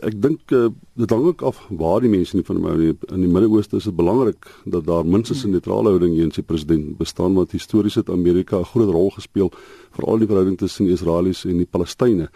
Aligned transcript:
Ek 0.00 0.14
dink 0.16 0.52
uh, 0.56 0.70
dit 0.96 1.10
hang 1.12 1.26
ook 1.28 1.42
af 1.44 1.58
waar 1.76 2.00
die 2.00 2.08
mense 2.08 2.32
in 2.32 2.40
die 2.40 2.92
in 3.12 3.20
die 3.20 3.28
Midde-Ooste 3.28 3.76
is 3.76 3.84
dit 3.84 3.96
belangrik 3.96 4.46
dat 4.64 4.86
daar 4.86 5.04
minstens 5.04 5.44
'n 5.44 5.50
neutrale 5.52 5.92
houding 5.92 6.16
teen 6.16 6.32
sy 6.32 6.42
president 6.42 6.96
bestaan 6.96 7.34
want 7.34 7.52
histories 7.52 7.94
het 7.94 8.08
Amerika 8.08 8.58
'n 8.58 8.64
groot 8.64 8.88
rol 8.88 9.10
gespeel 9.10 9.52
veral 9.90 10.14
in 10.14 10.20
die 10.20 10.26
verhouding 10.26 10.58
tussen 10.58 10.86
Israelies 10.86 11.44
en 11.44 11.56
die 11.56 11.66
Palestynë. 11.66 12.30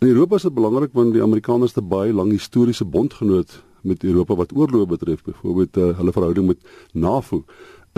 In 0.00 0.08
Europa 0.08 0.36
is 0.36 0.42
dit 0.42 0.54
belangrik 0.54 0.90
want 0.92 1.12
die 1.12 1.22
Amerikaners 1.22 1.74
het 1.74 1.88
baie 1.88 2.12
lang 2.12 2.30
historiese 2.30 2.84
bondgenoot 2.84 3.62
met 3.82 4.04
Europa 4.04 4.34
wat 4.34 4.52
oorloë 4.52 4.86
betref, 4.86 5.22
byvoorbeeld 5.22 5.76
uh, 5.76 5.96
hulle 5.96 6.12
verhouding 6.12 6.46
met 6.46 6.58
NAVO 6.92 7.44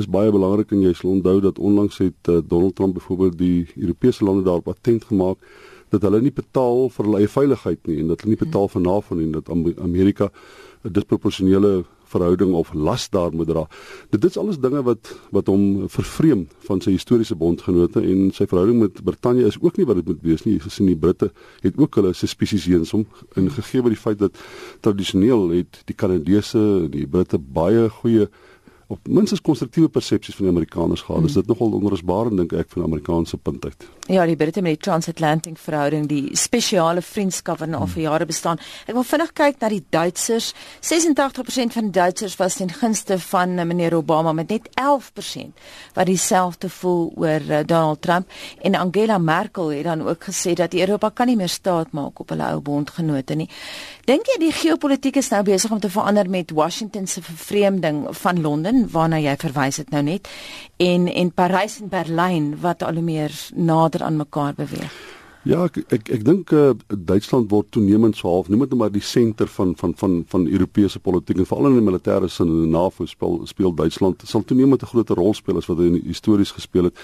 is 0.01 0.09
baie 0.09 0.31
belangrik 0.31 0.73
en 0.73 0.81
jy 0.81 0.93
sal 0.97 1.11
onthou 1.11 1.41
dat 1.41 1.59
onlangs 1.59 1.99
het 1.99 2.29
uh, 2.29 2.39
Donald 2.47 2.75
Trump 2.77 2.95
byvoorbeeld 2.95 3.39
die 3.39 3.67
Europese 3.77 4.25
lande 4.25 4.43
daar 4.43 4.63
patent 4.63 5.05
gemaak 5.05 5.39
dat 5.91 6.03
hulle 6.07 6.21
nie 6.25 6.35
betaal 6.35 6.89
vir 6.95 7.09
hulle 7.09 7.29
veiligheid 7.29 7.87
nie 7.87 8.01
en 8.01 8.13
dat 8.13 8.23
hulle 8.23 8.35
nie 8.35 8.45
betaal 8.45 8.69
vir 8.73 8.85
NAVO 8.87 9.15
nie 9.19 9.29
en 9.29 9.39
dat 9.39 9.51
Amerika 9.79 10.31
'n 10.85 10.93
disproporsionele 10.93 11.85
verhouding 12.11 12.53
of 12.55 12.73
las 12.75 13.09
daar 13.09 13.33
moet 13.33 13.47
dra. 13.47 13.67
Dit 14.11 14.25
is 14.25 14.37
alles 14.37 14.59
dinge 14.59 14.83
wat 14.83 15.13
wat 15.31 15.47
hom 15.47 15.89
vervreem 15.89 16.47
van 16.67 16.83
sy 16.83 16.95
historiese 16.97 17.37
bondgenote 17.39 18.03
en 18.03 18.31
sy 18.35 18.47
verhouding 18.51 18.81
met 18.83 19.03
Brittanje 19.07 19.47
is 19.47 19.59
ook 19.61 19.79
nie 19.79 19.87
wat 19.87 20.01
dit 20.01 20.11
moet 20.11 20.23
wees 20.27 20.45
nie. 20.47 20.59
Gesien 20.63 20.91
die 20.91 20.99
Britte 20.99 21.31
het 21.63 21.79
ook 21.79 22.01
hulle 22.01 22.13
suspicious 22.15 22.67
eens 22.67 22.95
om 22.97 23.07
in 23.39 23.51
gegee 23.51 23.83
met 23.83 23.95
die 23.95 24.03
feit 24.03 24.19
dat 24.19 24.39
tradisioneel 24.81 25.49
het 25.61 25.83
die 25.91 25.95
Kanadese 25.95 26.59
en 26.59 26.91
die 26.95 27.07
Britte 27.07 27.39
baie 27.39 27.89
goeie 28.01 28.29
op 28.91 29.07
minstens 29.07 29.41
konstruktiewe 29.41 29.89
persepsies 29.89 30.35
van 30.35 30.49
die 30.49 30.53
Amerikaners 30.53 31.03
gehad. 31.07 31.21
Mm. 31.21 31.27
Is 31.27 31.37
dit 31.39 31.47
nogal 31.47 31.77
onrusbaar 31.79 32.31
dink 32.35 32.53
ek 32.59 32.73
van 32.73 32.83
die 32.83 32.89
Amerikaanse 32.89 33.39
punt 33.39 33.65
uit? 33.65 33.87
Ja, 34.11 34.25
die 34.27 34.35
Britte 34.37 34.63
met 34.67 34.75
die 34.75 34.83
transatlantic 34.83 35.59
verhouding, 35.63 36.09
die 36.11 36.35
spesiale 36.35 37.03
vriendskap 37.03 37.61
wat 37.63 37.75
al 37.79 37.87
vir 37.93 38.03
jare 38.03 38.27
bestaan. 38.27 38.59
Ek 38.91 38.97
wil 38.97 39.07
vinnig 39.07 39.31
kyk 39.39 39.61
na 39.63 39.71
die 39.71 39.85
Duitsers. 39.95 40.51
86% 40.83 41.77
van 41.77 41.91
die 41.91 41.95
Duitsers 41.95 42.35
was 42.41 42.59
ten 42.59 42.73
gunste 42.75 43.21
van 43.29 43.55
uh, 43.59 43.67
meneer 43.69 43.95
Obama 43.95 44.33
met 44.35 44.51
net 44.51 44.67
11% 44.75 45.63
wat 45.95 46.11
dieselfde 46.11 46.73
voel 46.81 47.13
oor 47.15 47.47
uh, 47.47 47.63
Donald 47.63 48.03
Trump 48.03 48.35
en 48.59 48.75
Angela 48.75 49.21
Merkel 49.23 49.71
het 49.77 49.87
dan 49.87 50.03
ook 50.03 50.27
gesê 50.33 50.57
dat 50.59 50.75
Europa 50.75 51.13
kan 51.15 51.31
nie 51.31 51.39
meer 51.39 51.53
staat 51.53 51.95
maak 51.95 52.19
op 52.19 52.35
hulle 52.35 52.51
ou 52.51 52.59
bondgenote 52.59 53.39
nie. 53.39 53.47
Dink 54.11 54.27
jy 54.27 54.41
die 54.43 54.53
geopolitiek 54.65 55.21
is 55.23 55.31
nou 55.31 55.45
besig 55.47 55.71
om 55.71 55.79
te 55.79 55.93
verander 55.93 56.27
met 56.27 56.51
Washington 56.51 57.07
se 57.07 57.23
vervreemding 57.23 58.09
van 58.11 58.41
Londen 58.43 58.80
waarna 58.93 59.21
jy 59.21 59.37
verwys 59.37 59.77
het 59.77 59.91
nou 59.91 60.03
net 60.03 60.29
en 60.77 61.09
en 61.09 61.33
Parys 61.33 61.81
en 61.81 61.89
Berlyn 61.89 62.53
wat 62.61 62.83
al 62.83 63.01
hoe 63.01 63.03
meer 63.05 63.33
nader 63.55 64.03
aan 64.03 64.17
mekaar 64.17 64.55
beweeg. 64.55 64.93
Ja, 65.49 65.65
ek 65.65 65.79
ek, 65.89 66.09
ek 66.13 66.25
dink 66.25 66.51
uh, 66.53 66.75
Duitsland 66.93 67.49
word 67.49 67.71
toenemend 67.73 68.19
so 68.19 68.29
half, 68.29 68.51
noem 68.53 68.67
dit 68.67 68.75
nou 68.75 68.83
maar 68.83 68.93
die 68.93 69.01
senter 69.01 69.49
van 69.49 69.73
van 69.81 69.95
van 69.97 70.19
van 70.29 70.45
Europese 70.47 71.01
politiek 71.01 71.41
en 71.41 71.49
veral 71.49 71.71
in 71.71 71.79
die 71.79 71.87
militêre 71.87 72.29
sin 72.29 72.51
in 72.53 72.67
die 72.67 72.73
NAVO 72.75 73.07
speel 73.09 73.39
speel 73.49 73.73
Duitsland 73.73 74.21
sal 74.29 74.45
toenemend 74.45 74.83
'n 74.83 74.93
groter 74.93 75.17
rol 75.17 75.33
speel 75.35 75.57
as 75.57 75.69
wat 75.71 75.79
hy 75.79 76.03
histories 76.05 76.53
gespeel 76.53 76.91
het. 76.91 76.99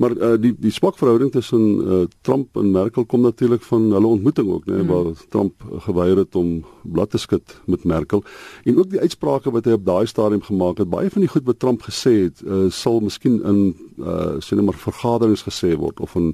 Maar 0.00 0.16
uh, 0.16 0.36
die 0.40 0.54
die 0.56 0.72
swak 0.72 0.96
verhouding 0.96 1.28
tussen 1.32 1.64
uh, 1.84 1.98
Trump 2.24 2.56
en 2.56 2.70
Merkel 2.72 3.04
kom 3.04 3.20
natuurlik 3.20 3.62
van 3.68 3.90
hulle 3.92 4.06
ontmoeting 4.06 4.48
ook, 4.48 4.64
né, 4.64 4.78
nee, 4.78 4.82
mm. 4.82 4.88
waar 4.88 5.12
Trump 5.28 5.64
geweier 5.86 6.16
het 6.22 6.34
om 6.34 6.64
blad 6.82 7.10
te 7.10 7.20
skud 7.20 7.60
met 7.64 7.84
Merkel 7.84 8.24
en 8.64 8.78
ook 8.78 8.88
die 8.90 9.00
uitsprake 9.00 9.52
wat 9.52 9.68
hy 9.68 9.76
op 9.76 9.84
daai 9.84 10.06
stadium 10.08 10.40
gemaak 10.42 10.80
het. 10.80 10.88
Baie 10.88 11.12
van 11.12 11.20
die 11.20 11.28
goed 11.28 11.44
wat 11.44 11.60
Trump 11.60 11.84
gesê 11.84 12.14
het, 12.22 12.40
uh, 12.46 12.70
sal 12.72 13.00
miskien 13.04 13.42
in 13.44 13.62
uh 14.00 14.40
sien 14.40 14.64
maar 14.64 14.80
vergaderings 14.80 15.44
gesê 15.44 15.74
word 15.76 16.00
of 16.00 16.16
in 16.16 16.32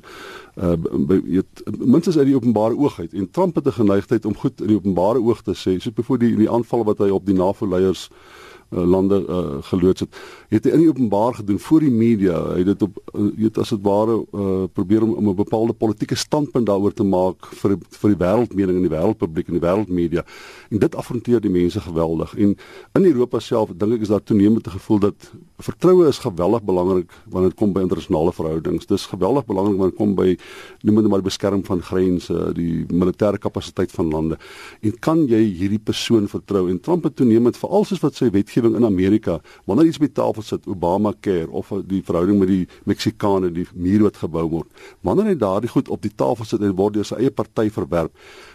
uh 0.63 0.77
weet 1.11 1.67
minstens 1.79 2.19
uit 2.19 2.31
die 2.31 2.39
openbare 2.39 2.79
oog 2.79 3.01
uit. 3.01 3.13
En 3.13 3.31
Trump 3.31 3.59
het 3.59 3.67
'n 3.67 3.81
geneigtheid 3.83 4.25
om 4.25 4.37
goed 4.37 4.61
in 4.61 4.67
die 4.67 4.79
openbare 4.79 5.19
oog 5.19 5.43
te 5.43 5.59
sê, 5.59 5.75
soos 5.83 5.99
byvoorbeeld 5.99 6.37
die 6.37 6.47
die 6.47 6.51
aanval 6.51 6.85
wat 6.85 6.99
hy 6.99 7.11
op 7.11 7.27
die 7.27 7.35
NAVO-leiers 7.35 8.11
uh, 8.11 8.47
lande 8.69 9.25
uh, 9.29 9.63
geloods 9.63 10.01
het. 10.01 10.17
Het 10.49 10.65
hy 10.65 10.71
in 10.71 10.83
die 10.85 10.89
openbaar 10.89 11.35
gedoen 11.35 11.59
voor 11.59 11.81
die 11.81 11.91
media 11.91 12.39
hy 12.53 12.59
het 12.65 12.73
dit 12.73 12.83
op 12.83 12.99
uh, 13.15 13.29
weet 13.37 13.59
as 13.63 13.71
dit 13.75 13.83
ware 13.83 14.17
uh, 14.19 14.65
probeer 14.73 15.03
om, 15.07 15.15
om 15.15 15.29
'n 15.29 15.37
bepaalde 15.37 15.73
politieke 15.73 16.15
standpunt 16.15 16.67
daaroor 16.67 16.93
te 16.93 17.05
maak 17.05 17.47
vir 17.47 17.77
vir 17.79 18.15
die 18.15 18.21
wêreldmening 18.25 18.77
en 18.77 18.89
die 18.89 18.95
wêreldpubliek 18.97 19.49
en 19.49 19.59
die 19.59 19.67
wêreldmedia 19.67 20.25
en 20.71 20.79
dit 20.79 20.95
afronteer 20.95 21.41
die 21.41 21.51
mense 21.51 21.81
geweldig. 21.81 22.35
En 22.35 22.57
in 22.93 23.05
Europa 23.05 23.39
self 23.39 23.71
dink 23.77 23.93
ek 23.93 24.01
is 24.01 24.09
daar 24.09 24.23
toenemende 24.23 24.71
gevoel 24.71 24.99
dat 24.99 25.31
vertroue 25.59 26.09
is 26.09 26.19
geweldig 26.19 26.63
belangrik 26.63 27.13
wanneer 27.31 27.51
dit 27.51 27.59
kom 27.59 27.73
by 27.73 27.81
internasionale 27.81 28.33
verhoudings. 28.33 28.87
Dis 28.87 29.07
geweldig 29.07 29.47
belangrik 29.47 29.77
wanneer 29.77 29.95
dit 29.95 30.01
kom 30.01 30.15
by 30.15 30.37
noem 30.83 31.03
dit 31.03 31.11
maar 31.11 31.23
beskerm 31.23 31.65
van 31.65 31.83
grense 31.83 32.53
die 32.57 32.85
militêre 32.93 33.39
kapasiteit 33.39 33.93
van 33.93 34.11
lande. 34.11 34.39
En 34.81 34.99
kan 34.99 35.25
jy 35.27 35.41
hierdie 35.57 35.79
persoon 35.83 36.29
vertrou? 36.29 36.69
En 36.71 36.81
Trump 36.81 37.05
het 37.05 37.17
toenemend 37.17 37.57
veral 37.57 37.85
soos 37.85 38.03
wat 38.03 38.19
sy 38.19 38.31
wet 38.35 38.51
wetgewing 38.57 38.77
in 38.77 38.85
Amerika 38.85 39.41
wanneer 39.65 39.87
iets 39.87 39.99
by 39.99 40.09
tafel 40.09 40.43
sit 40.43 40.67
Obamacare 40.67 41.51
of 41.51 41.73
die 41.87 42.03
verhouding 42.05 42.39
met 42.39 42.49
die 42.49 42.67
Meksikane 42.85 43.51
die 43.53 43.67
muur 43.75 44.07
wat 44.07 44.17
gebou 44.17 44.49
word 44.49 44.69
wanneer 45.03 45.33
hy 45.33 45.37
daardie 45.37 45.71
goed 45.71 45.89
op 45.89 46.03
die 46.03 46.15
tafel 46.15 46.45
sit 46.45 46.63
en 46.63 46.77
word 46.77 46.95
deur 46.95 47.05
sy 47.05 47.21
eie 47.21 47.31
party 47.31 47.69
verwerp 47.71 48.13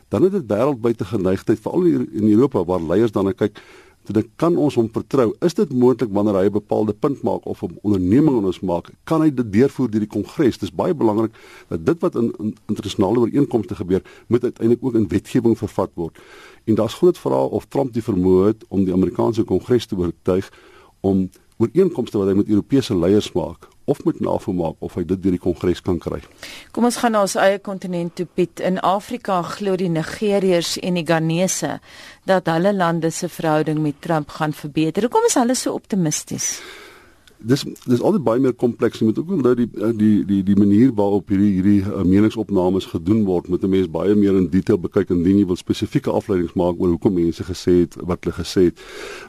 dan 0.09 0.23
het 0.23 0.31
dit 0.31 0.47
wêreldwyd 0.50 1.01
'n 1.01 1.13
geneigtheid 1.13 1.59
veral 1.59 1.85
in 1.85 2.28
Europa 2.31 2.63
waar 2.66 2.81
leiers 2.81 3.11
dan 3.11 3.34
kyk 3.34 3.61
So 4.07 4.13
dit 4.13 4.28
kan 4.41 4.56
ons 4.57 4.75
hom 4.79 4.88
vertrou. 4.89 5.28
Is 5.45 5.53
dit 5.53 5.73
moontlik 5.73 6.09
wanneer 6.13 6.39
hy 6.39 6.45
'n 6.45 6.51
bepaalde 6.51 6.94
punt 6.94 7.22
maak 7.22 7.45
of 7.45 7.62
'n 7.62 7.78
onderneming 7.81 8.38
aan 8.38 8.45
ons 8.45 8.59
maak, 8.59 8.89
kan 9.03 9.22
hy 9.22 9.29
dit 9.34 9.53
deurvoer 9.53 9.89
deur 9.91 10.00
die 10.00 10.09
kongres? 10.09 10.57
Dis 10.57 10.73
baie 10.73 10.94
belangrik 10.94 11.31
dat 11.69 11.85
dit 11.85 12.00
wat 12.00 12.16
in, 12.16 12.34
in 12.40 12.56
internasionale 12.67 13.19
ooreenkomste 13.19 13.75
gebeur, 13.75 14.01
moet 14.28 14.44
uiteindelik 14.44 14.84
ook 14.84 14.95
in 14.95 15.07
wetgewing 15.07 15.57
vervat 15.57 15.91
word. 15.94 16.17
En 16.66 16.75
daar's 16.75 16.94
groot 16.94 17.17
vrae 17.17 17.50
of 17.50 17.66
Trump 17.66 17.94
die 17.94 18.03
vermoë 18.03 18.45
het 18.45 18.66
om 18.69 18.85
die 18.85 18.94
Amerikaanse 18.94 19.44
kongres 19.44 19.85
te 19.85 19.95
oortuig 19.95 20.51
om 21.00 21.29
ooreenkomste 21.57 22.17
wat 22.17 22.28
hy 22.28 22.34
met 22.34 22.50
Europese 22.50 22.97
leiers 22.97 23.31
maak 23.31 23.70
of 23.91 24.03
met 24.07 24.22
NAVO 24.24 24.53
maak 24.56 24.79
of 24.79 24.96
hy 25.00 25.03
dit 25.07 25.22
deur 25.22 25.35
die 25.35 25.41
kongres 25.44 25.84
kan 25.85 26.00
kry. 26.02 26.22
Kom 26.72 26.88
ons 26.88 27.00
gaan 27.02 27.16
na 27.16 27.24
ons 27.28 27.38
eie 27.40 27.59
kontinent 27.63 28.16
toe 28.16 28.28
Piet. 28.28 28.63
In 28.63 28.79
Afrika 28.88 29.41
glo 29.57 29.75
die 29.79 29.91
Nigeriërs 29.91 30.78
en 30.81 31.00
die 31.00 31.07
Ghanese 31.07 31.78
dat 32.29 32.47
hulle 32.52 32.74
lande 32.75 33.12
se 33.12 33.29
verhouding 33.29 33.81
met 33.84 34.00
Trump 34.02 34.31
gaan 34.38 34.56
verbeter. 34.56 35.07
Hoekom 35.07 35.28
is 35.28 35.38
hulle 35.40 35.57
so 35.57 35.75
optimisties? 35.75 36.56
Dis 37.44 37.63
dis 37.85 38.02
altyd 38.02 38.24
baie 38.25 38.41
meer 38.41 38.53
kompleks. 38.53 39.00
Jy 39.02 39.07
moet 39.09 39.19
ook 39.19 39.31
onthou 39.38 39.53
die 39.57 39.68
die 39.97 40.13
die 40.28 40.41
die 40.46 40.56
manier 40.57 40.91
waarop 40.97 41.31
hierdie 41.31 41.52
hierdie 41.57 41.81
uh, 41.81 42.03
meningsopnames 42.07 42.88
gedoen 42.91 43.24
word, 43.25 43.47
moet 43.47 43.63
'n 43.63 43.69
mens 43.69 43.90
baie 43.90 44.16
meer 44.16 44.35
in 44.38 44.50
detail 44.50 44.79
bekyk 44.79 45.09
indien 45.09 45.38
jy 45.38 45.46
wil 45.46 45.56
spesifieke 45.56 46.12
afleidings 46.12 46.53
maak 46.53 46.79
oor 46.79 46.94
hoekom 46.94 47.13
mense 47.13 47.44
gesê 47.44 47.81
het 47.81 47.96
wat 48.02 48.24
hulle 48.24 48.35
gesê 48.35 48.63
het. 48.69 48.79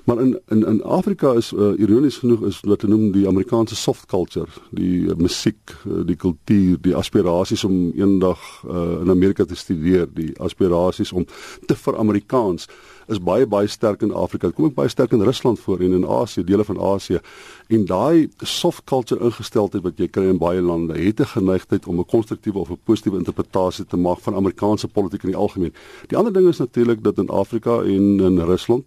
Maar 0.05 0.21
in 0.21 0.39
in 0.51 0.67
in 0.67 0.83
Afrika 0.83 1.33
is 1.33 1.53
uh, 1.53 1.73
ironies 1.79 2.19
genoeg 2.19 2.47
is 2.47 2.61
wat 2.61 2.83
hulle 2.83 2.97
noem 2.97 3.13
die 3.13 3.27
Amerikaanse 3.29 3.77
soft 3.77 4.07
culture, 4.07 4.51
die 4.71 5.07
uh, 5.09 5.15
musiek, 5.17 5.77
uh, 5.87 6.05
die 6.07 6.17
kultuur, 6.17 6.79
die 6.81 6.97
aspirasies 6.97 7.65
om 7.65 7.93
eendag 7.97 8.41
uh, 8.65 9.01
in 9.03 9.11
Amerika 9.11 9.45
te 9.45 9.57
studeer, 9.57 10.09
die 10.15 10.33
aspirasies 10.39 11.13
om 11.13 11.27
te 11.67 11.75
vir 11.75 11.99
Amerikaans 11.99 12.69
is 13.07 13.21
baie 13.23 13.47
baie 13.47 13.69
sterk 13.69 14.03
in 14.03 14.13
Afrika. 14.15 14.47
Dit 14.47 14.57
kom 14.57 14.69
ook 14.71 14.77
baie 14.77 14.89
sterk 14.89 15.13
in 15.13 15.23
Rusland 15.23 15.61
voor 15.61 15.81
en 15.81 15.93
in 15.93 16.07
Asië, 16.07 16.45
dele 16.45 16.65
van 16.65 16.81
Asië. 16.81 17.21
En 17.69 17.85
daai 18.03 18.29
soft 18.43 18.85
culture 18.91 19.21
ingesteldheid 19.23 19.85
wat 19.87 20.01
jy 20.01 20.09
kry 20.11 20.27
in 20.33 20.41
baie 20.41 20.63
lande, 20.63 20.99
het 20.99 21.21
'n 21.21 21.33
geneigtheid 21.37 21.87
om 21.87 21.99
'n 21.99 22.13
konstruktiewe 22.15 22.59
of 22.59 22.71
'n 22.71 22.81
positiewe 22.85 23.19
interpretasie 23.19 23.87
te 23.87 23.97
maak 23.97 24.21
van 24.21 24.35
Amerikaanse 24.35 24.89
politiek 24.89 25.23
in 25.23 25.31
die 25.31 25.39
algemeen. 25.39 25.75
Die 26.09 26.19
ander 26.19 26.33
ding 26.33 26.49
is 26.49 26.59
natuurlik 26.59 27.03
dat 27.03 27.19
in 27.19 27.29
Afrika 27.29 27.83
en 27.83 28.21
in 28.21 28.39
Rusland 28.39 28.85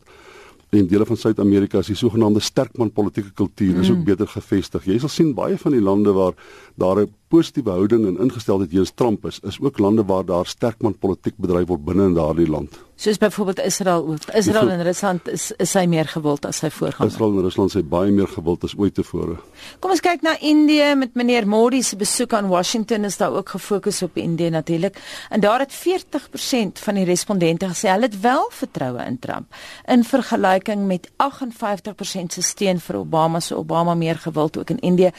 en 0.70 0.88
dele 0.88 1.06
van 1.06 1.18
Suid-Amerika 1.18 1.78
is 1.78 1.92
die 1.92 1.96
sogenaamde 1.96 2.40
sterkman 2.40 2.92
politieke 2.92 3.32
kultuur 3.34 3.80
is 3.80 3.90
ook 3.90 3.98
mm. 3.98 4.04
beter 4.04 4.28
gevestig. 4.28 4.86
Jy 4.86 4.98
sal 5.00 5.10
sien 5.10 5.34
baie 5.34 5.58
van 5.58 5.72
die 5.72 5.82
lande 5.82 6.12
waar 6.12 6.34
daar 6.76 7.02
'n 7.02 7.14
positiewe 7.28 7.72
houding 7.72 8.06
en 8.08 8.20
ingesteldheid 8.28 8.70
teenoor 8.70 8.92
Trump 8.96 9.26
is, 9.26 9.40
is 9.40 9.60
ook 9.62 9.80
lande 9.80 10.06
waar 10.06 10.26
daar 10.26 10.46
sterkman 10.46 10.98
politiek 10.98 11.38
bedryf 11.38 11.68
word 11.68 11.86
binne 11.86 12.10
in 12.12 12.14
daardie 12.14 12.50
land. 12.50 12.78
Soos 12.96 13.18
byvoorbeeld 13.18 13.60
Israel 13.60 14.08
ook. 14.08 14.26
Israel 14.34 14.70
en 14.70 14.84
Rusland 14.84 15.28
is 15.28 15.52
is 15.52 15.74
hy 15.76 15.84
meer 15.86 16.08
gewild 16.08 16.46
as 16.46 16.62
sy 16.64 16.70
voorganger. 16.72 17.12
Israel 17.12 17.34
en 17.36 17.44
Rusland 17.44 17.74
sê 17.74 17.82
baie 17.84 18.12
meer 18.12 18.30
gewild 18.32 18.64
as 18.64 18.76
ooit 18.78 18.96
tevore. 18.96 19.36
Kom 19.84 19.92
ons 19.92 20.04
kyk 20.04 20.24
na 20.24 20.38
Indië 20.40 20.94
met 20.96 21.18
meneer 21.20 21.48
Modi 21.48 21.82
se 21.84 22.00
besoek 22.00 22.34
aan 22.34 22.48
Washington 22.48 23.04
is 23.04 23.18
daar 23.18 23.36
ook 23.36 23.50
gefokus 23.58 24.02
op 24.02 24.16
Indië 24.18 24.50
natuurlik. 24.50 25.02
En 25.30 25.44
daar 25.44 25.66
het 25.66 25.76
40% 25.76 26.80
van 26.88 26.96
die 26.96 27.06
respondente 27.06 27.68
gesê 27.68 27.92
hulle 27.92 28.08
het 28.08 28.20
wel 28.20 28.48
vertroue 28.52 29.04
in 29.06 29.20
Trump 29.20 29.52
in 29.92 30.04
vergelyking 30.04 30.88
met 30.88 31.10
58% 31.12 32.32
se 32.32 32.42
steun 32.42 32.80
vir 32.80 33.02
Obama 33.04 33.40
se 33.40 33.56
Obama 33.58 33.94
meer 33.94 34.16
gewild 34.16 34.58
ook 34.58 34.70
in 34.70 34.80
Indië. 34.80 35.12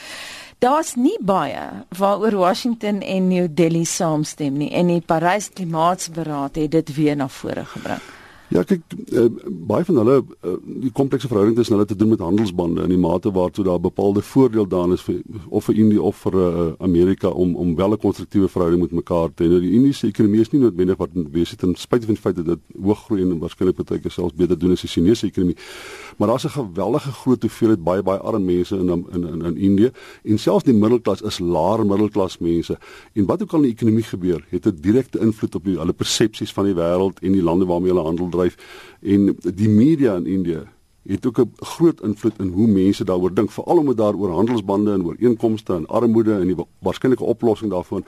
Daar's 0.59 0.95
nie 0.97 1.19
baie 1.21 1.85
waaroor 1.99 2.35
Washington 2.41 3.03
en 3.03 3.29
New 3.29 3.49
Delhi 3.51 3.85
saamstem 3.85 4.57
nie 4.57 4.71
en 4.73 4.89
die 4.89 5.03
Parys 5.05 5.51
Klimaatsberaad 5.53 6.57
het 6.57 6.71
dit 6.73 6.95
weer 6.97 7.17
na 7.17 7.29
vore 7.29 7.65
gebring. 7.65 8.01
Ja, 8.49 8.63
kyk, 8.63 8.83
uh, 9.11 9.25
baie 9.67 9.83
van 9.85 9.97
hulle 9.99 10.21
uh, 10.23 10.53
die 10.85 10.93
komplekse 10.95 11.27
verhouding 11.27 11.57
tussen 11.57 11.75
hulle 11.75 11.87
te 11.89 11.97
doen 11.99 12.13
met 12.13 12.21
handelsbande 12.23 12.85
in 12.87 12.93
die 12.95 13.01
mate 13.01 13.33
waartoe 13.35 13.65
daar 13.67 13.81
bepaalde 13.83 14.23
voordeel 14.23 14.69
daan 14.71 14.93
is 14.95 15.03
vir 15.03 15.17
of 15.51 15.67
vir 15.67 15.81
Indië 15.83 15.99
of 15.99 16.21
vir 16.23 16.37
uh, 16.39 16.67
Amerika 16.79 17.29
om 17.29 17.57
om 17.59 17.75
wel 17.77 17.97
'n 17.97 17.99
konstruktiewe 17.99 18.49
verhouding 18.49 18.83
met 18.83 18.93
mekaar 18.93 19.35
te 19.35 19.45
hê. 19.45 19.49
Nou 19.49 19.61
die 19.61 19.73
Indiese 19.73 20.07
ekonomie 20.07 20.41
is 20.41 20.51
nie 20.53 20.61
noodwendig 20.61 20.97
wat 20.97 21.11
wees 21.33 21.51
het 21.51 21.59
ten 21.59 21.75
spyte 21.75 22.07
van 22.07 22.15
die 22.15 22.23
feit 22.23 22.37
dat 22.37 22.47
dit 22.47 22.63
hoog 22.83 23.05
groei 23.05 23.23
en 23.23 23.39
waarskynlik 23.39 23.77
baie 23.83 24.01
keer 24.01 24.11
selfs 24.11 24.35
beter 24.35 24.59
doen 24.59 24.73
as 24.73 24.81
die 24.81 24.91
Chinese 24.91 25.27
ekonomie. 25.27 25.57
Maar 26.17 26.29
daar's 26.29 26.45
'n 26.45 26.55
geweldige 26.55 27.11
groot 27.11 27.43
hoeveelheid 27.43 27.83
baie 27.83 28.03
baie 28.03 28.19
arm 28.19 28.45
mense 28.45 28.77
in 28.77 28.89
in 28.89 29.07
in, 29.27 29.43
in 29.43 29.57
Indië 29.57 29.91
en 30.23 30.39
selfs 30.39 30.65
die 30.65 30.75
middelklas 30.75 31.23
is 31.23 31.39
laer 31.39 31.87
middelklas 31.87 32.39
mense. 32.39 32.79
En 33.15 33.27
wat 33.27 33.43
ook 33.43 33.53
al 33.53 33.59
in 33.59 33.65
die 33.65 33.73
ekonomie 33.73 34.05
gebeur, 34.05 34.47
het 34.51 34.67
'n 34.67 34.79
direkte 34.81 35.19
invloed 35.19 35.55
op 35.55 35.65
die 35.65 35.79
hulle 35.79 35.93
persepsies 35.93 36.53
van 36.53 36.65
die 36.65 36.75
wêreld 36.75 37.19
en 37.23 37.33
die 37.33 37.43
lande 37.43 37.65
waarmee 37.65 37.91
hulle 37.91 38.05
handel 38.05 38.35
dryf 38.37 38.57
en 39.03 39.37
die 39.63 39.69
media 39.69 40.17
in 40.21 40.27
Indië 40.39 40.65
het 41.07 41.27
ook 41.27 41.39
'n 41.39 41.51
groot 41.55 42.03
invloed 42.03 42.39
in 42.39 42.49
hoe 42.49 42.67
mense 42.67 43.05
daaroor 43.05 43.35
dink 43.35 43.51
veral 43.51 43.79
omdat 43.79 43.97
daar 43.97 44.15
oor 44.15 44.31
handelsbande 44.31 44.93
en 44.93 45.05
ooreenkomste 45.05 45.75
en 45.75 45.87
armoede 45.87 46.33
en 46.33 46.47
die 46.47 46.57
waarskynlike 46.79 47.25
oplossing 47.25 47.71
daarvan 47.71 48.05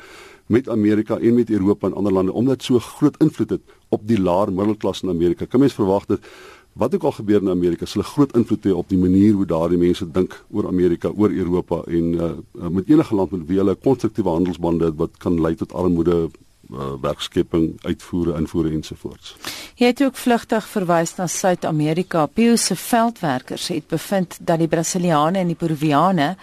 met 0.46 0.68
Amerika 0.68 1.18
en 1.18 1.34
met 1.34 1.50
Europa 1.50 1.86
en 1.86 1.94
ander 1.94 2.12
lande 2.12 2.32
omdat 2.32 2.62
so 2.62 2.78
groot 2.78 3.16
invloed 3.22 3.50
het 3.50 3.60
op 3.88 4.00
die 4.08 4.20
laer 4.20 4.52
middelklas 4.52 5.02
in 5.02 5.08
Amerika. 5.08 5.44
Kan 5.44 5.60
mens 5.60 5.74
verwag 5.74 6.06
dat 6.06 6.20
wat 6.72 6.94
ook 6.94 7.02
al 7.02 7.12
gebeur 7.12 7.40
in 7.42 7.48
Amerika 7.48 7.86
sal 7.86 8.02
'n 8.02 8.04
groot 8.04 8.36
invloed 8.36 8.64
hê 8.64 8.70
op 8.70 8.88
die 8.88 8.98
manier 8.98 9.32
hoe 9.32 9.46
daardie 9.46 9.78
mense 9.78 10.10
dink 10.10 10.44
oor 10.50 10.66
Amerika, 10.66 11.08
oor 11.16 11.30
Europa 11.30 11.82
en 11.86 12.04
uh, 12.14 12.68
met 12.70 12.88
enige 12.88 13.14
land 13.14 13.30
met 13.30 13.46
wie 13.46 13.56
hulle 13.56 13.74
konstruktiewe 13.74 14.30
handelsbande 14.30 14.84
het 14.84 14.96
wat 14.96 15.10
kan 15.16 15.40
lei 15.40 15.54
tot 15.54 15.72
armoede, 15.72 16.30
uh, 16.70 16.92
werkskepping, 17.00 17.72
uitvoere, 17.82 18.36
invoere 18.38 18.72
ensovoorts. 18.76 19.36
Jy 19.78 19.92
het 19.92 20.02
ook 20.02 20.16
vlugtig 20.16 20.66
verwys 20.68 21.14
na 21.16 21.26
Suid-Amerika. 21.26 22.26
Pew 22.26 22.56
se 22.56 22.76
veldwerkers 22.76 23.68
het 23.68 23.86
bevind 23.88 24.38
dat 24.40 24.58
die 24.58 24.68
Brasiliane 24.68 25.38
en 25.38 25.52
die 25.52 25.58
Peruviane 25.58 26.34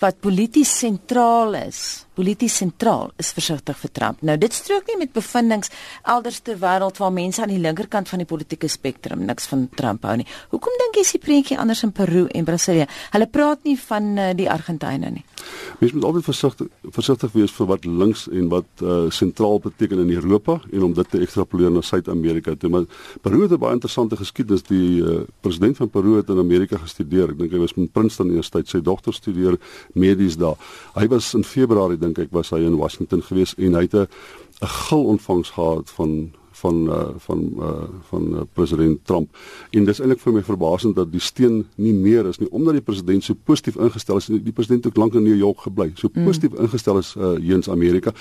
wat 0.00 0.20
polities 0.20 0.70
sentraal 0.78 1.54
is, 1.54 2.06
polities 2.20 2.58
sentraal 2.60 3.10
is 3.22 3.32
versigtig 3.32 3.78
vir 3.80 3.92
Trump. 3.96 4.20
Nou 4.26 4.36
dit 4.40 4.52
strook 4.52 4.88
nie 4.90 4.98
met 5.00 5.12
bevindinge 5.16 5.70
elders 6.14 6.40
ter 6.44 6.58
wêreld 6.60 7.00
waar 7.00 7.12
mense 7.16 7.40
aan 7.40 7.52
die 7.52 7.60
linkerkant 7.62 8.10
van 8.12 8.20
die 8.20 8.28
politieke 8.28 8.68
spektrum 8.68 9.24
niks 9.28 9.48
van 9.48 9.68
Trump 9.78 10.04
hou 10.04 10.18
nie. 10.20 10.26
Hoekom 10.52 10.76
dink 10.82 10.98
jy 10.98 11.04
is 11.06 11.14
die 11.16 11.22
prentjie 11.22 11.58
anders 11.60 11.84
in 11.86 11.94
Peru 11.96 12.26
en 12.28 12.48
Brasilië? 12.48 12.88
Hulle 13.14 13.28
praat 13.32 13.64
nie 13.64 13.76
van 13.80 14.10
uh, 14.18 14.30
die 14.36 14.48
Argentynë 14.52 15.12
nie. 15.14 15.24
Mens 15.80 15.94
moet 15.96 16.04
altyd 16.04 16.26
versigtig 16.28 16.68
versigtig 16.96 17.32
wees 17.32 17.54
vir 17.56 17.68
wat 17.70 17.86
links 17.88 18.26
en 18.28 18.50
wat 18.52 18.84
uh, 18.84 19.06
sentraal 19.14 19.60
beteken 19.64 20.02
in 20.04 20.12
Europa 20.18 20.58
en 20.68 20.84
om 20.90 20.94
dit 20.96 21.10
te 21.10 21.22
ekstrapoleer 21.24 21.72
na 21.72 21.80
Suid-Amerika 21.86 22.54
toe. 22.60 22.70
Maar 22.74 22.84
Peru 23.24 23.42
het 23.46 23.54
'n 23.56 23.62
baie 23.62 23.78
interessante 23.78 24.16
geskiedenis. 24.16 24.62
Die 24.68 25.00
uh, 25.00 25.20
president 25.40 25.76
van 25.76 25.88
Peru 25.88 26.16
het 26.16 26.28
in 26.28 26.38
Amerika 26.38 26.76
gestudeer. 26.76 27.30
Ek 27.30 27.38
dink 27.38 27.52
hy 27.52 27.58
was 27.64 27.74
met 27.74 27.92
Princeton 27.92 28.28
Universiteit. 28.28 28.68
Sy 28.68 28.80
dogter 28.80 29.14
studeer 29.14 29.56
medies 29.94 30.36
daar. 30.36 30.58
Hy 30.94 31.08
was 31.08 31.34
in 31.34 31.44
Februarie 31.44 31.98
dink 32.10 32.26
ek 32.26 32.34
was 32.36 32.50
hy 32.50 32.60
in 32.66 32.76
Washington 32.80 33.22
gewees 33.22 33.54
en 33.56 33.78
hy 33.78 33.86
het 33.86 33.94
'n 33.94 34.06
'n 34.60 34.66
gil 34.66 35.04
ontvangs 35.04 35.50
gehad 35.56 35.90
van 35.90 36.32
van 36.60 36.76
uh, 36.86 37.08
van 37.16 37.52
uh, 37.58 37.82
van 38.08 38.34
uh, 38.34 38.40
president 38.52 38.98
Trump. 39.04 39.36
En 39.70 39.84
dis 39.84 40.00
eintlik 40.00 40.20
vir 40.20 40.32
my 40.32 40.42
verbasend 40.44 40.96
dat 40.98 41.12
die 41.12 41.22
steun 41.22 41.62
nie 41.80 41.94
meer 41.96 42.28
is 42.28 42.40
nie 42.42 42.50
omdat 42.50 42.76
die 42.78 42.84
president 42.84 43.24
so 43.24 43.34
positief 43.34 43.78
ingestel 43.80 44.20
is 44.20 44.28
die 44.30 44.54
president 44.56 44.86
ook 44.86 45.00
lank 45.00 45.16
in 45.18 45.24
New 45.24 45.38
York 45.38 45.64
gebly. 45.66 45.90
So 45.94 46.10
mm. 46.12 46.26
positief 46.28 46.52
mm. 46.56 46.66
ingestel 46.66 47.00
is 47.00 47.14
uh, 47.16 47.36
hier 47.38 47.56
in 47.56 47.64
Amerika. 47.70 48.12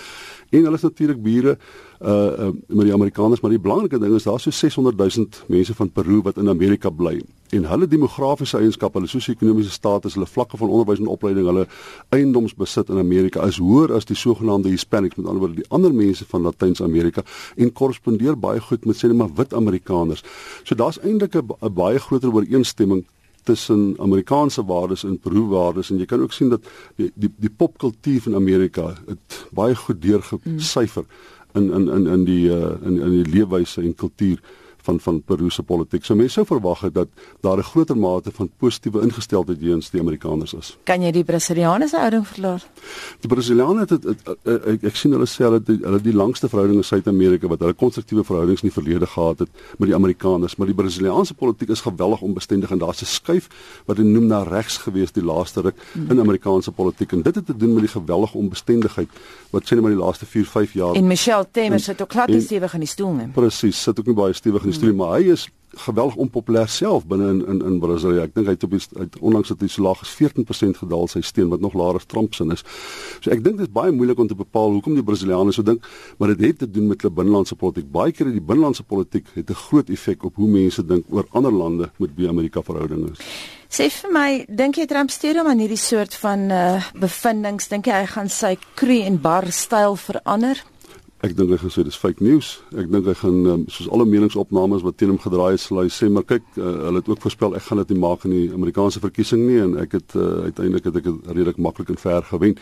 En 0.49 0.63
hulle 0.63 0.79
is 0.79 0.87
natuurlik 0.87 1.23
bure 1.23 1.57
uh, 1.57 2.09
uh 2.09 2.53
met 2.67 2.85
die 2.87 2.93
Amerikaners, 2.93 3.41
maar 3.41 3.51
die 3.51 3.59
belangrike 3.59 3.99
ding 3.99 4.15
is 4.15 4.23
daar 4.29 4.39
so 4.39 4.51
600 4.51 4.97
000 4.97 5.27
mense 5.47 5.75
van 5.75 5.91
Peru 5.91 6.21
wat 6.21 6.37
in 6.37 6.49
Amerika 6.49 6.89
bly. 6.89 7.19
En 7.49 7.65
hulle 7.65 7.87
demografiese 7.89 8.59
eienskappe, 8.59 8.99
hulle 8.99 9.09
sosio-ekonomiese 9.09 9.71
status, 9.73 10.13
hulle 10.17 10.27
vlakke 10.29 10.57
van 10.59 10.69
onderwys 10.69 11.01
en 11.01 11.09
opleiding, 11.09 11.47
hulle 11.49 11.65
eiendomsbesit 12.13 12.91
in 12.93 13.01
Amerika 13.01 13.45
is 13.49 13.57
hoër 13.57 13.95
as 13.97 14.05
die 14.09 14.17
sogenaamde 14.17 14.69
Hispanics, 14.69 15.17
met 15.17 15.25
ander 15.25 15.41
woorde 15.43 15.61
die 15.61 15.69
ander 15.73 15.95
mense 15.95 16.27
van 16.29 16.45
Latyns-Amerika 16.45 17.23
en 17.57 17.71
korrespondeer 17.73 18.37
baie 18.37 18.61
goed 18.61 18.85
met 18.85 18.99
sê 18.99 19.09
net 19.09 19.17
maar 19.21 19.33
wit 19.39 19.55
Amerikaners. 19.57 20.21
So 20.63 20.75
daar's 20.75 21.01
eintlik 21.01 21.35
'n 21.35 21.73
baie 21.73 21.99
groter 21.99 22.33
ooreenstemming 22.33 23.05
tussen 23.43 23.95
Amerikaanse 23.97 24.65
waardes 24.65 25.03
en 25.03 25.17
Peru 25.17 25.47
waardes 25.47 25.89
en 25.89 25.97
jy 25.97 26.05
kan 26.05 26.21
ook 26.21 26.33
sien 26.33 26.49
dat 26.49 26.61
die 26.95 27.11
die, 27.15 27.31
die 27.37 27.49
popkultuur 27.49 28.21
van 28.21 28.35
Amerika 28.35 28.93
het 29.07 29.45
baie 29.51 29.75
goed 29.75 30.01
deurgesyfer. 30.01 31.03
Mm 31.03 31.37
in 31.53 31.73
in 31.73 31.89
in 31.89 32.07
in 32.07 32.23
die 32.23 32.49
uh, 32.49 32.73
in 32.81 32.99
in 33.01 33.23
die 33.23 33.31
leefwyse 33.31 33.81
en 33.81 33.95
kultuur 33.95 34.39
van 34.89 34.99
van 34.99 35.21
Peru 35.21 35.49
se 35.49 35.63
politiek. 35.63 36.05
So 36.05 36.15
mense 36.15 36.39
sou 36.39 36.45
verwag 36.45 36.81
het 36.87 36.93
dat 36.93 37.07
daar 37.41 37.57
'n 37.57 37.63
groter 37.71 37.97
mate 37.97 38.31
van 38.31 38.49
positiewe 38.57 39.01
ingesteldheid 39.01 39.59
teenoor 39.59 39.91
die 39.91 40.01
Amerikaners 40.01 40.53
is. 40.53 40.77
Kan 40.83 41.01
jy 41.01 41.11
die 41.11 41.23
Brasiliane 41.23 41.87
se 41.87 41.97
houding 41.97 42.27
verklaar? 42.27 42.63
Die 43.19 43.29
Brasiliane 43.29 43.79
het, 43.79 43.89
het, 43.89 44.03
het, 44.03 44.19
het, 44.43 44.65
ek, 44.65 44.83
ek 44.83 44.95
sien 44.95 45.11
hulle 45.11 45.25
sê 45.25 45.43
hulle 45.43 45.61
het 45.65 45.67
hulle 45.67 46.01
die 46.01 46.13
langste 46.13 46.49
verhouding 46.49 46.77
in 46.77 46.83
Suid-Amerika 46.83 47.47
wat 47.47 47.59
hulle 47.59 47.73
konstruktiewe 47.73 48.23
verhoudings 48.23 48.63
in 48.63 48.69
die 48.69 48.81
verlede 48.81 49.05
gehad 49.05 49.39
het 49.39 49.49
met 49.77 49.89
die 49.89 49.95
Amerikaners, 49.95 50.55
maar 50.55 50.67
die 50.67 50.75
Brasiliaanse 50.75 51.33
politiek 51.33 51.69
is 51.69 51.81
geweldig 51.81 52.21
onbestendig 52.21 52.71
en 52.71 52.79
daar's 52.79 53.01
'n 53.01 53.05
skuif 53.05 53.49
wat 53.85 53.97
hulle 53.97 54.09
noem 54.09 54.27
na 54.27 54.43
regs 54.43 54.77
gewees 54.77 55.11
die 55.11 55.23
laaste 55.23 55.61
ruk 55.61 55.75
in 56.09 56.19
Amerikaanse 56.19 56.71
politiek 56.71 57.11
en 57.11 57.21
dit 57.21 57.35
het 57.35 57.45
te 57.45 57.57
doen 57.57 57.73
met 57.73 57.81
die 57.81 58.01
geweldige 58.01 58.37
onbestendigheid 58.37 59.09
wat 59.51 59.63
sê 59.65 59.75
net 59.75 59.81
maar 59.81 59.91
die 59.91 59.99
laaste 60.05 60.25
4, 60.25 60.45
5 60.45 60.73
jaar. 60.73 60.95
En 60.95 61.07
Michelle 61.07 61.47
Temer 61.51 61.79
sit 61.79 62.01
ook 62.01 62.11
glad 62.11 62.27
nie 62.29 62.41
stewig 62.41 62.73
in 62.73 62.79
die 62.79 62.89
stoel 62.89 63.13
nie. 63.13 63.27
Presies, 63.33 63.81
sit 63.81 63.99
ook 63.99 64.05
nie 64.05 64.15
baie 64.15 64.33
stewig 64.33 64.63
in 64.63 64.69
die 64.69 64.78
stoel, 64.79 64.95
maar 64.97 65.17
hy 65.19 65.33
is 65.35 65.49
geweldig 65.77 66.15
onpopulêr 66.15 66.69
self 66.69 67.05
binne 67.07 67.29
in 67.29 67.41
in 67.47 67.61
in 67.65 67.79
Brasilië. 67.79 68.23
Ek 68.25 68.33
dink 68.33 68.47
hy 68.49 68.55
het 68.55 68.63
op 68.65 68.73
die 68.73 68.81
uit 68.99 69.17
onlangs 69.19 69.51
het 69.53 69.61
hy 69.61 69.69
so 69.69 69.83
laag 69.85 70.01
as 70.01 70.13
14% 70.17 70.81
gedaal 70.81 71.07
sy 71.11 71.21
steun 71.25 71.51
wat 71.53 71.61
nog 71.61 71.75
laer 71.77 71.99
as 71.99 72.07
Trump 72.09 72.33
se 72.33 72.47
is. 72.53 72.63
So 73.21 73.31
ek 73.31 73.43
dink 73.45 73.59
dit 73.61 73.67
is 73.67 73.73
baie 73.73 73.93
moeilik 73.93 74.19
om 74.19 74.27
te 74.27 74.37
bepaal 74.37 74.73
hoekom 74.77 74.97
die 74.97 75.05
Brasiliane 75.05 75.53
so 75.53 75.65
dink, 75.65 75.85
maar 76.17 76.33
dit 76.33 76.47
het 76.47 76.59
te 76.63 76.69
doen 76.69 76.87
met 76.89 77.01
hulle 77.01 77.13
binnelandse 77.21 77.55
politiek. 77.55 77.91
Baie 77.91 78.11
keer 78.11 78.31
het 78.31 78.37
die 78.39 78.47
binnelandse 78.51 78.83
politiek 78.83 79.29
het 79.35 79.49
'n 79.49 79.61
groot 79.67 79.89
effek 79.89 80.23
op 80.25 80.35
hoe 80.35 80.49
mense 80.49 80.85
dink 80.85 81.05
oor 81.09 81.27
ander 81.31 81.51
lande 81.51 81.91
met 81.97 82.09
wie 82.15 82.27
Amerika 82.27 82.61
verhoudinge 82.61 83.11
is. 83.11 83.19
Sê 83.69 83.89
vir 83.89 84.11
my, 84.11 84.45
dink 84.49 84.75
jy 84.75 84.85
Trump 84.85 85.11
stuur 85.11 85.37
hom 85.37 85.47
aan 85.47 85.59
hierdie 85.59 85.77
soort 85.77 86.15
van 86.15 86.51
uh 86.51 86.81
bevindinge? 86.99 87.69
Dink 87.69 87.85
jy 87.85 87.93
hy 87.93 88.05
gaan 88.05 88.29
sy 88.29 88.57
kroeg 88.75 89.05
en 89.05 89.21
bar 89.21 89.51
styl 89.51 89.95
verander? 89.95 90.63
Ek 91.19 91.33
dink 91.35 91.51
hy 91.51 91.57
gesê 91.59 91.83
dis 91.83 91.97
fake 91.99 92.23
news. 92.23 92.61
Ek 92.79 92.87
dink 92.87 93.07
hy 93.09 93.13
gaan 93.19 93.39
um, 93.51 93.63
soos 93.67 93.89
alle 93.91 94.05
meningsopnames 94.07 94.85
wat 94.85 94.95
teen 95.01 95.11
hom 95.11 95.19
gedraai 95.19 95.57
is, 95.57 95.65
hy 95.67 95.89
sê 95.91 96.07
maar 96.07 96.23
kyk, 96.23 96.45
uh, 96.55 96.69
hulle 96.85 97.01
het 97.01 97.11
ook 97.11 97.25
voorspel 97.25 97.57
ek 97.59 97.65
gaan 97.65 97.81
dit 97.81 97.91
nie 97.91 97.99
maak 97.99 98.23
in 98.29 98.35
die 98.37 98.45
Amerikaanse 98.55 99.03
verkiesing 99.03 99.43
nie 99.43 99.59
en 99.59 99.75
ek 99.83 99.97
het 99.97 100.15
uh, 100.15 100.47
uiteindelik 100.47 100.87
het 100.87 101.01
ek 101.01 101.09
dit 101.09 101.27
redelik 101.33 101.59
maklik 101.59 101.91
en 101.91 101.99
ver 101.99 102.23
gewen. 102.31 102.55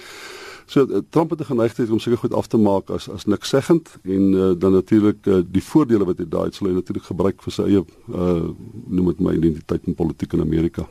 So 0.66 0.90
uh, 0.90 1.04
Trump 1.14 1.38
het 1.38 1.46
'n 1.46 1.52
geneigtheid 1.54 1.94
om 1.94 2.02
seker 2.02 2.18
goed 2.18 2.34
af 2.34 2.50
te 2.50 2.58
maak 2.58 2.90
as 2.90 3.06
as 3.10 3.30
niks 3.30 3.54
seggend 3.54 3.94
en 4.04 4.34
uh, 4.34 4.52
dan 4.58 4.74
natuurlik 4.74 5.22
uh, 5.28 5.46
die 5.46 5.64
voordele 5.64 6.10
wat 6.10 6.18
hy 6.18 6.26
daai 6.26 6.50
het 6.50 6.56
sal 6.56 6.68
hy 6.68 6.74
natuurlik 6.74 7.06
gebruik 7.06 7.38
vir 7.46 7.54
sy 7.54 7.62
eie 7.70 7.86
uh, 8.10 8.50
noem 8.90 9.14
dit 9.14 9.20
my 9.20 9.38
identiteit 9.38 9.86
en 9.86 9.94
politiek 9.94 10.34
in 10.34 10.42
Amerika. 10.42 10.90